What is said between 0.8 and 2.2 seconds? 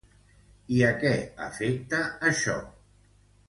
a què afecta